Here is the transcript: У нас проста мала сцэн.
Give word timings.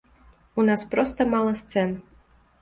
У 0.59 0.65
нас 0.69 0.83
проста 0.93 1.27
мала 1.35 1.53
сцэн. 1.61 1.95